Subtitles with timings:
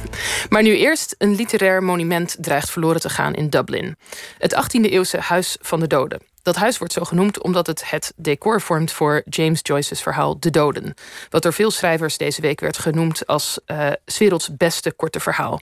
[0.50, 3.96] Maar nu eerst, een literair monument dreigt verloren te gaan in Dublin.
[4.38, 6.35] Het 18e-eeuwse Huis van de Doden.
[6.46, 10.50] Dat huis wordt zo genoemd omdat het het decor vormt voor James Joyce's verhaal De
[10.50, 10.94] Doden.
[11.30, 15.60] Wat door veel schrijvers deze week werd genoemd als uh, werelds beste korte verhaal.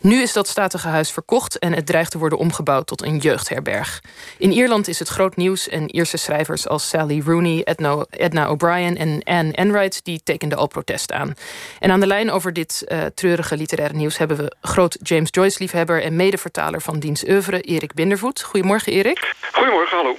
[0.00, 4.02] Nu is dat statige huis verkocht en het dreigt te worden omgebouwd tot een jeugdherberg.
[4.38, 7.64] In Ierland is het groot nieuws en Ierse schrijvers als Sally Rooney,
[8.10, 11.34] Edna, O'Brien en Anne Enright die tekenden al protest aan.
[11.78, 16.02] En aan de lijn over dit uh, treurige literaire nieuws hebben we groot James Joyce-liefhebber
[16.02, 18.42] en medevertaler van diens oeuvre, Erik Bindervoet.
[18.42, 19.34] Goedemorgen, Erik.
[19.52, 20.13] Goedemorgen, hallo.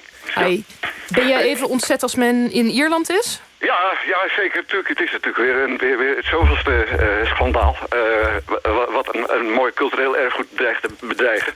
[1.08, 3.40] Ben jij even ontzet als men in Ierland is?
[3.59, 4.62] Ja, ja, zeker.
[4.62, 7.76] Natuurlijk, het is natuurlijk weer, een, weer, weer het zoveelste uh, schandaal.
[7.94, 11.54] Uh, wat een, een mooi cultureel erfgoed dreigt te bedreigen.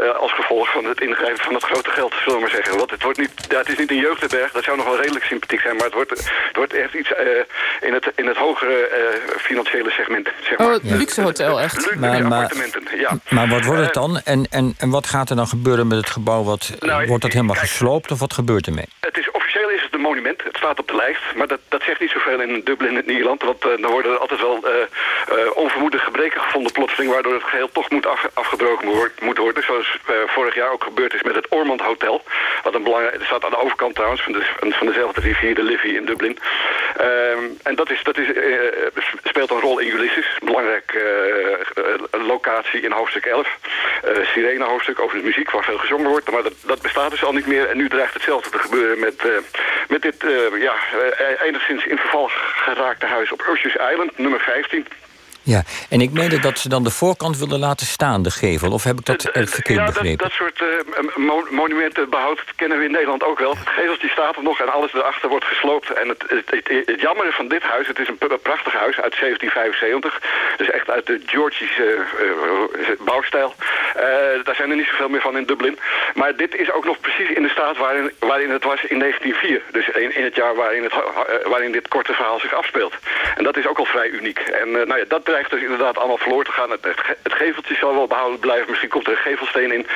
[0.00, 2.76] Uh, als gevolg van het ingrijpen van het grote geld, zullen we maar zeggen.
[2.76, 5.24] Want het, wordt niet, ja, het is niet een jeugdherberg, dat zou nog wel redelijk
[5.24, 5.76] sympathiek zijn.
[5.76, 7.12] Maar het wordt, het wordt echt iets
[7.80, 8.88] in, het, in het hogere
[9.36, 10.28] financiële segment.
[10.42, 10.66] Zeg maar.
[10.66, 11.76] Oh, het luxe hotel echt.
[11.76, 13.18] Luxe maar, appartementen, ja.
[13.28, 14.20] Maar wat wordt het dan?
[14.24, 16.42] En, en, en wat gaat er dan gebeuren met het gebouw?
[16.42, 18.86] Wat, nou, wordt dat helemaal kijk, gesloopt of wat gebeurt ermee?
[19.00, 19.31] Het is
[20.42, 21.22] het staat op de lijst.
[21.34, 23.42] Maar dat, dat zegt niet zoveel in Dublin in Ierland.
[23.42, 24.70] Want uh, dan worden er altijd wel uh,
[25.38, 27.12] uh, onvermoede gebreken gevonden plotseling...
[27.12, 29.62] waardoor het geheel toch moet af, afgebroken moet worden.
[29.62, 32.22] Zoals vorig jaar ook gebeurd is met het Ormond Hotel.
[32.62, 35.88] Wat een belangrijk, staat aan de overkant trouwens van, de, van dezelfde rivier, de Livy
[35.88, 36.38] in Dublin.
[36.96, 38.26] Ehm, en dat, is, dat is,
[39.24, 40.38] speelt een rol in Ulysses.
[40.44, 41.00] Belangrijke
[42.10, 43.58] locatie in hoofdstuk 11.
[44.22, 46.30] Sirene hoofdstuk over de muziek waar veel gezongen wordt.
[46.30, 47.68] Maar dat, dat bestaat dus al niet meer.
[47.68, 49.22] En nu dreigt hetzelfde te gebeuren met,
[49.88, 50.24] met dit
[50.58, 50.74] ja,
[51.40, 52.30] enigszins in verval
[52.64, 54.86] geraakte huis op Ursjes Island, nummer 15.
[55.44, 58.72] Ja, en ik meende dat ze dan de voorkant wilden laten staan, de gevel.
[58.72, 60.18] Of heb ik dat uh, verkeerd ja, begrepen?
[60.18, 63.50] Dat, dat soort uh, mo monumenten behoud kennen we in Nederland ook wel.
[63.50, 65.92] Het geveltje staat er nog en alles erachter wordt gesloopt.
[65.92, 69.14] En het, het, het, het jammere van dit huis, het is een prachtig huis uit
[69.20, 70.20] 1775.
[70.56, 73.54] Dus echt uit de Georgische uh, bouwstijl.
[74.44, 75.78] daar zijn er niet zoveel meer van in Dublin.
[76.14, 79.62] Maar dit is ook nog precies in de staat waarin, waarin het was in 1904.
[79.72, 80.94] Dus in, in het jaar waarin, het,
[81.44, 82.94] waarin dit korte verhaal zich afspeelt.
[83.36, 84.38] En dat is ook al vrij uniek.
[84.38, 86.70] En nou ja, dat dreigt dus inderdaad allemaal verloren te gaan.
[86.70, 86.84] Het,
[87.22, 88.68] het, geveltje zal wel behouden blijven.
[88.68, 89.86] Misschien komt er een gevelsteen in.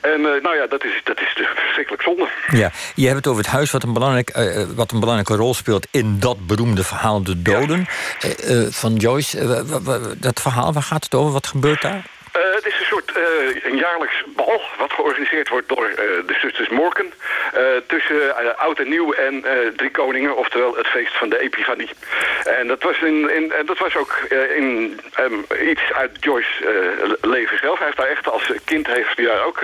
[0.00, 2.28] En uh, nou ja, dat is, dat is dus verschrikkelijk zonde.
[2.62, 5.54] Ja, je hebt het over het huis wat een, belangrijk, uh, wat een belangrijke rol
[5.54, 5.86] speelt...
[5.90, 7.86] in dat beroemde verhaal De Doden
[8.18, 8.28] ja.
[8.48, 9.64] uh, van Joyce.
[10.18, 11.32] dat verhaal, waar gaat het over?
[11.32, 12.02] Wat gebeurt daar?
[12.32, 16.68] Het is een soort uh, een jaarlijks bal wat georganiseerd wordt door uh, de zusters
[16.68, 17.12] Morken.
[17.86, 19.44] tussen oud en nieuw en
[19.76, 21.90] drie koningen, oftewel het feest van de Epifanie.
[22.44, 24.12] En dat was, in, in, dat was ook
[24.56, 26.60] in, um, iets uit Joyce's
[27.20, 27.78] leven zelf.
[27.78, 29.58] Hij heeft daar echt als kind heeft hij daar ook,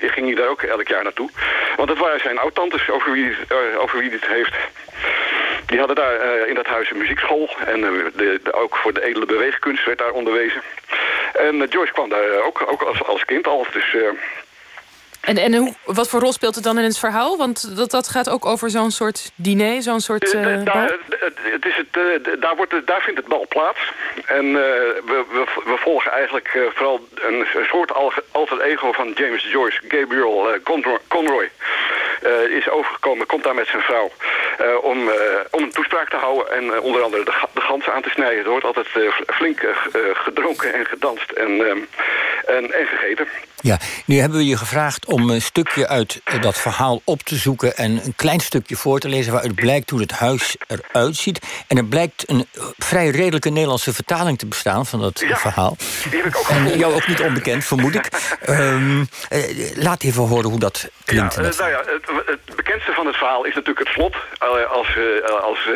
[0.00, 1.30] ging hij daar ook elk jaar naartoe.
[1.76, 3.36] Want het waren zijn oud-tantes over wie,
[3.78, 4.54] over wie het heeft.
[5.66, 7.56] Die hadden daar in dat huis een muziekschool.
[7.66, 7.80] En
[8.14, 10.62] de, ook voor de edele beweegkunst werd daar onderwezen.
[11.34, 13.66] En Joyce kwam daar ook, ook als, als kind al.
[13.72, 14.08] Dus, uh...
[15.20, 17.36] En, en hoe, wat voor rol speelt het dan in het verhaal?
[17.36, 20.96] Want dat, dat gaat ook over zo'n soort diner, zo'n soort uh, daar,
[21.36, 23.92] het is het, uh, daar, wordt, daar vindt het bal plaats.
[24.26, 27.92] En we, we, we, volgen eigenlijk vooral een, een soort
[28.30, 30.58] alter ego van James Joyce, Gabriel
[31.08, 31.50] Conroy.
[32.48, 34.10] is overgekomen, komt daar met zijn vrouw
[34.80, 35.10] om,
[35.50, 38.44] om een toespraak te houden en onder andere de, de aan te snijden.
[38.44, 38.88] Er wordt altijd
[39.26, 39.66] flink
[40.12, 41.78] gedronken en gedanst en, ehm,
[42.46, 43.26] en, en gegeten.
[43.64, 47.76] Ja, nu hebben we je gevraagd om een stukje uit dat verhaal op te zoeken...
[47.76, 51.64] en een klein stukje voor te lezen waaruit blijkt hoe het huis eruit ziet.
[51.68, 52.46] En er blijkt een
[52.78, 55.76] vrij redelijke Nederlandse vertaling te bestaan van dat ja, verhaal.
[56.10, 58.08] Die heb ik ook en jou ook niet onbekend, vermoed ik.
[58.48, 59.08] um,
[59.86, 61.34] laat even horen hoe dat klinkt.
[61.34, 64.16] Ja, uh, nou ja, het, het, bekendste van het verhaal is natuurlijk het slot.
[64.42, 65.68] Uh, als uh, als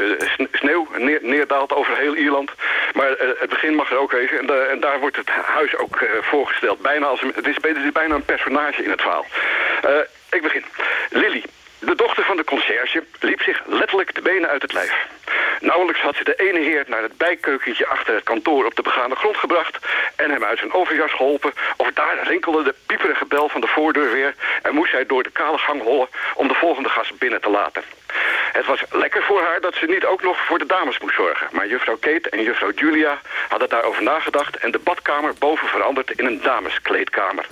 [0.52, 2.50] sneeuw neer, neerdaalt over heel Ierland.
[2.94, 4.38] Maar het begin mag er ook wezen.
[4.38, 6.80] En, en daar wordt het huis ook voorgesteld.
[6.80, 9.26] Bijna als een, het is het is bijna een personage in het verhaal.
[10.30, 10.64] Ik begin.
[11.10, 11.42] Lily,
[11.78, 15.06] de dochter van de conciërge, liep zich letterlijk de benen uit het lijf.
[15.60, 19.14] Nauwelijks had ze de ene heer naar het bijkeukentje achter het kantoor op de begane
[19.14, 19.78] grond gebracht
[20.16, 24.12] en hem uit zijn overjas geholpen, of daar rinkelde de pieperige bel van de voordeur
[24.12, 27.50] weer en moest zij door de kale gang hollen om de volgende gast binnen te
[27.50, 27.82] laten.
[28.58, 31.48] Het was lekker voor haar dat ze niet ook nog voor de dames moest zorgen.
[31.52, 34.56] Maar juffrouw Kate en juffrouw Julia hadden daarover nagedacht...
[34.56, 37.46] en de badkamer boven veranderd in een dameskleedkamer.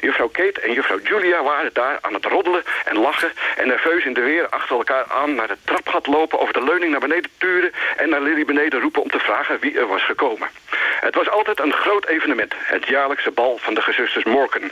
[0.00, 3.32] Juffrouw Kate en juffrouw Julia waren daar aan het roddelen en lachen...
[3.56, 6.40] en nerveus in de weer achter elkaar aan naar het trapgat lopen...
[6.40, 9.02] over de leuning naar beneden turen en naar Lily beneden roepen...
[9.02, 10.48] om te vragen wie er was gekomen.
[11.00, 14.70] Het was altijd een groot evenement, het jaarlijkse bal van de gezusters Morken.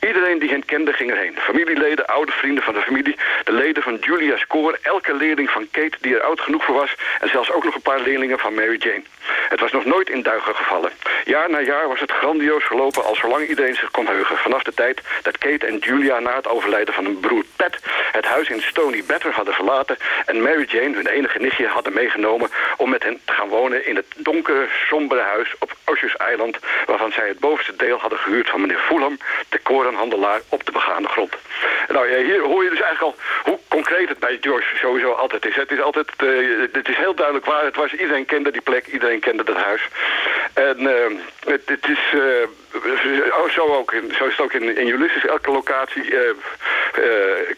[0.00, 1.36] Iedereen die hen kende ging erheen.
[1.38, 5.96] Familieleden, oude vrienden van de familie, de leden van Julia's koor elke leerling van Kate
[6.00, 6.94] die er oud genoeg voor was...
[7.20, 9.02] en zelfs ook nog een paar leerlingen van Mary Jane.
[9.48, 10.92] Het was nog nooit in duigen gevallen.
[11.24, 14.36] Jaar na jaar was het grandioos gelopen al zolang iedereen zich kon heugen.
[14.36, 17.78] Vanaf de tijd dat Kate en Julia na het overlijden van hun broer Pat...
[18.12, 19.96] het huis in Stony Batter hadden verlaten...
[20.26, 22.50] en Mary Jane, hun enige nichtje, hadden meegenomen...
[22.76, 26.58] om met hen te gaan wonen in het donkere, sombere huis op Oceans Island...
[26.86, 29.18] waarvan zij het bovenste deel hadden gehuurd van meneer Fulham...
[29.48, 31.36] de korenhandelaar op de begaande grond.
[31.88, 35.56] Nou, hier hoor je dus eigenlijk al hoe concreet het bij George sowieso altijd is.
[35.56, 37.92] Het is altijd, uh, het is heel duidelijk waar het was.
[37.92, 39.88] Iedereen kende die plek, iedereen kende dat huis.
[40.52, 40.92] En uh,
[41.44, 42.02] het, het, is...
[42.14, 42.22] Uh,
[43.54, 45.26] zo, ook in, zo is het ook in, in Ulysses.
[45.26, 46.04] Elke locatie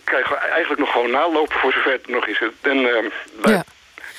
[0.04, 2.42] krijgen we eigenlijk nog gewoon nalopen voor zover het nog is.
[2.62, 2.78] En,
[3.44, 3.64] ja.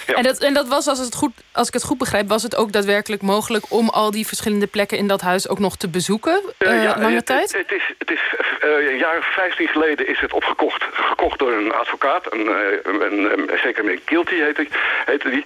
[0.06, 2.56] En, dat, en dat was, als, het goed, als ik het goed begrijp, was het
[2.56, 6.42] ook daadwerkelijk mogelijk om al die verschillende plekken in dat huis ook nog te bezoeken?
[6.60, 7.58] Uh, ja, lange het, tijd?
[7.58, 8.22] Het, is, het is
[8.64, 10.84] uh, een jaar of 15 geleden is het opgekocht.
[10.94, 12.48] Gekocht door een advocaat, een,
[12.84, 14.68] een, een, zeker meneer Kilty heette,
[15.06, 15.44] heette die.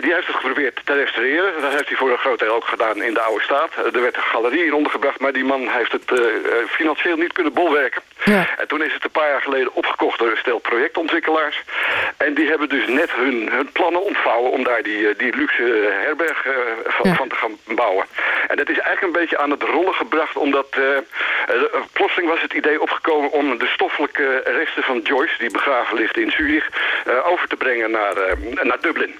[0.00, 1.52] die heeft het geprobeerd te restaureren.
[1.60, 3.70] Dat heeft hij voor een groot deel ook gedaan in de oude staat.
[3.94, 6.20] er werd een galerie in ondergebracht, maar die man heeft het
[6.68, 8.02] financieel niet kunnen bolwerken.
[8.24, 8.48] Ja.
[8.58, 11.62] En toen is het een paar jaar geleden opgekocht door een stel projectontwikkelaars.
[12.16, 15.62] En die hebben dus net hun hun plannen ontvouwen om daar die, eh, die luxe
[16.04, 16.52] herberg eh,
[16.84, 18.06] van, van, te gaan bouwen.
[18.48, 20.66] En dat is eigenlijk een beetje aan het rollen gebracht, omdat
[21.92, 26.30] plotseling was het idee opgekomen om de stoffelijke resten van Joyce, die begraven ligt in
[26.30, 26.68] Zurich,
[27.24, 28.14] over te brengen naar,
[28.62, 29.14] naar Dublin.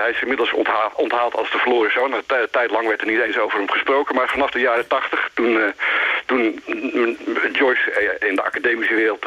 [0.00, 2.12] hij is inmiddels onthaald, onthaald als de verloren zoon.
[2.12, 5.30] Een tijd lang werd er niet eens over hem gesproken, maar vanaf de jaren tachtig,
[5.34, 5.72] toen,
[6.26, 6.60] toen
[7.52, 9.26] Joyce in de academische wereld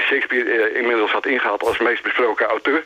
[0.00, 2.82] Shakespeare inmiddels had ingehaald als meest besproken auteur,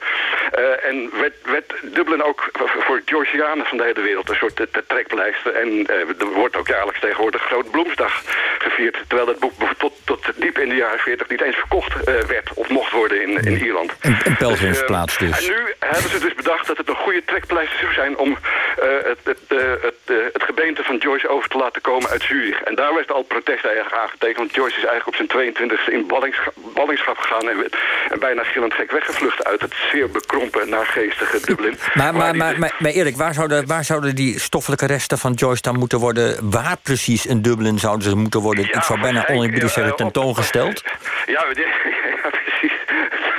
[0.82, 5.54] en werd, werd, Dublin ook voor Georgianen van de hele wereld een soort trekpleister.
[5.54, 5.86] En
[6.18, 8.22] er wordt ook jaarlijks tegenwoordig Groot Bloemsdag
[8.58, 9.04] gevierd.
[9.08, 12.68] Terwijl het boek tot, tot diep in de jaren 40 niet eens verkocht werd of
[12.68, 13.92] mocht worden in, in Ierland.
[14.00, 15.48] Een, een pelgrimsplaats dus, dus.
[15.48, 18.36] En nu hebben ze dus bedacht dat het een goede trekpleister zou zijn om
[18.80, 19.38] het, het,
[19.80, 22.62] het, het, gebeente van Joyce over te laten komen uit Zurich.
[22.62, 24.38] En daar werd al protest eigenlijk aangetekend.
[24.38, 27.70] Want Joyce is eigenlijk op zijn 22e in ballingschap, ballingschap gegaan en,
[28.10, 31.78] en bijna gillend gek weggevlucht uit het zeer bekrompen, naargeestige Dublin.
[31.94, 35.62] Maar, maar, maar, maar, maar Erik, waar zouden, waar zouden die stoffelijke resten van Joyce
[35.62, 36.50] dan moeten worden?
[36.50, 38.64] Waar precies in Dublin zouden ze moeten worden?
[38.64, 40.82] ik zou bijna oneerbiedig zeggen tentoongesteld.
[41.26, 41.44] Ja,
[42.22, 42.72] ja, precies.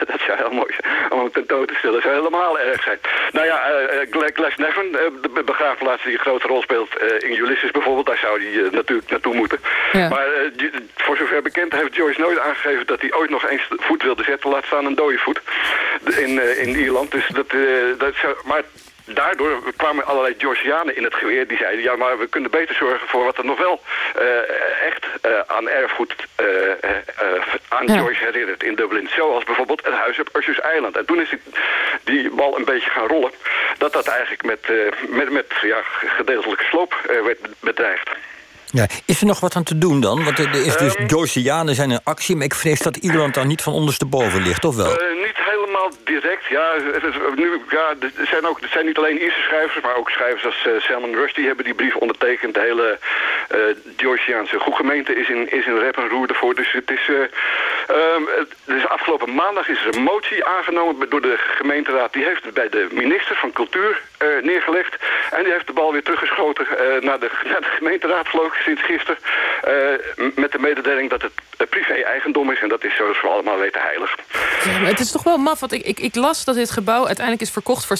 [0.07, 1.93] Dat zou heel mooi zijn om tentoon te stellen.
[1.93, 2.99] Dat zou helemaal erg zijn.
[3.31, 7.37] Nou ja, uh, Gles Neffen, uh, de begraafplaats die een grote rol speelt uh, in
[7.37, 9.59] Ulysses bijvoorbeeld, daar zou hij natuurlijk naartoe moeten.
[9.99, 10.09] Ja.
[10.09, 10.27] Maar
[10.95, 14.49] voor zover bekend heeft Joyce nooit aangegeven dat hij ooit nog eens voet wilde zetten,
[14.49, 15.41] laat staan een dode voet
[16.17, 17.11] in, in Ierland.
[17.11, 17.49] Dus dat,
[17.97, 18.63] dat zou, maar
[19.13, 21.47] daardoor kwamen allerlei Georgianen in het geweer.
[21.47, 23.81] Die zeiden, ja, maar we kunnen beter zorgen voor wat er nog wel
[24.19, 26.47] uh, echt uh, aan erfgoed uh,
[27.67, 27.97] aan ja.
[27.97, 29.09] George herinnert in Dublin.
[29.15, 30.97] Zoals bijvoorbeeld het huis op Ushers Island.
[30.97, 31.39] En toen is die,
[32.03, 33.31] die, bal een beetje gaan rollen.
[33.77, 34.67] Dat dat eigenlijk met,
[35.09, 38.09] met, met ja, gedeeltelijke sloop werd bedreigd.
[38.71, 40.23] Ja, is er nog wat aan te doen dan?
[40.23, 42.35] Want er is dus um, Georgianen zijn in actie...
[42.35, 44.89] maar ik vrees dat Ierland dan niet van ondersteboven ligt, of wel?
[45.25, 46.73] niet helemaal direct, ja.
[46.93, 49.83] Het is, nu, ja er, zijn ook, er zijn niet alleen Ierse schrijvers...
[49.83, 52.53] maar ook schrijvers als uh, Salman Rushdie hebben die brief ondertekend.
[52.53, 52.99] De hele
[53.55, 53.59] uh,
[53.97, 56.55] Georgiaanse goedgemeente is in, is in rep en roer ervoor.
[56.55, 57.09] Dus het is...
[57.91, 58.27] Um,
[58.65, 62.13] dus afgelopen maandag is er een motie aangenomen door de gemeenteraad.
[62.13, 64.01] Die heeft het bij de minister van Cultuur
[64.41, 64.95] neergelegd.
[65.31, 66.65] En die heeft de bal weer teruggeschoten
[67.01, 69.17] naar, de, naar de gemeenteraad, geloof ik sinds gisteren.
[69.67, 72.61] Uh, met de mededeling dat het privé-eigendom is.
[72.61, 74.15] En dat is zoals we allemaal weten heilig.
[74.63, 75.59] Ja, het is toch wel maf.
[75.59, 77.97] Want ik, ik, ik, las dat dit gebouw uiteindelijk is verkocht voor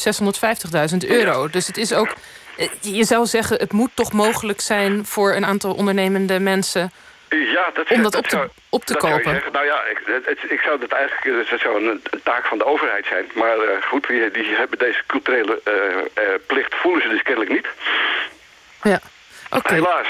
[0.92, 1.48] 650.000 euro.
[1.48, 2.13] Dus het is ook...
[2.58, 6.92] Eh, je zou zeggen, het moet toch mogelijk zijn voor een aantal ondernemende mensen...
[7.30, 9.42] Ja, dat, om dat, op te, op te kopen.
[9.52, 12.66] Nou ja, ik, het, ik zou dat eigenlijk dat zou een, een, taak van de
[12.66, 13.26] overheid zijn.
[13.34, 15.74] Maar uh, goed, die, die, hebben deze culturele uh,
[16.24, 17.68] uh, plicht voelen ze dus kennelijk niet.
[18.84, 19.00] Ja.
[19.50, 19.76] Okay.
[19.76, 20.08] Helaas.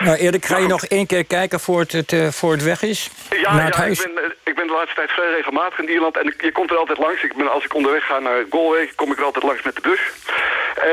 [0.00, 3.10] Nou, Erik, ga je nog één keer kijken voor het, het, voor het weg is?
[3.30, 4.04] Ja, naar het ja huis?
[4.04, 6.16] Ik, ben, ik ben de laatste tijd vrij regelmatig in Ierland.
[6.16, 7.22] En ik, je komt er altijd langs.
[7.22, 9.80] Ik ben, als ik onderweg ga naar Galway, kom ik er altijd langs met de
[9.80, 10.00] bus.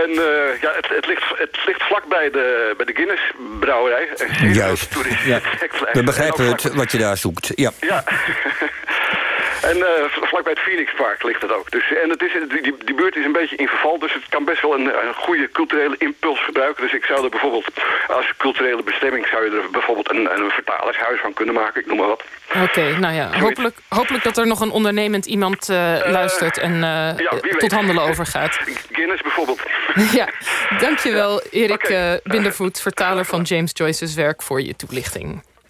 [0.03, 3.21] En uh, ja, het, het, ligt, het ligt vlak bij de, bij de Guinness
[3.59, 4.07] brouwerij.
[4.53, 4.95] Juist.
[5.25, 5.39] Ja.
[5.93, 7.51] We begrijpen het, wat je daar zoekt.
[7.55, 7.71] Ja.
[7.79, 8.03] ja.
[9.61, 11.71] En uh, vlakbij het Phoenix Park ligt het ook.
[11.71, 14.45] Dus, en het is, die, die buurt is een beetje in verval, dus het kan
[14.45, 16.83] best wel een, een goede culturele impuls gebruiken.
[16.83, 17.69] Dus ik zou er bijvoorbeeld,
[18.07, 21.97] als culturele bestemming, zou je er bijvoorbeeld een, een vertalershuis van kunnen maken, ik noem
[21.97, 22.23] maar wat.
[22.63, 26.79] Oké, nou ja, hopelijk, hopelijk dat er nog een ondernemend iemand uh, uh, luistert en
[26.79, 27.15] ja,
[27.57, 28.59] tot handelen overgaat.
[28.91, 29.61] Guinness bijvoorbeeld.
[30.19, 30.29] ja,
[30.79, 32.19] dankjewel Erik okay.
[32.23, 35.41] Bindervoet, vertaler van James Joyce's werk voor je toelichting.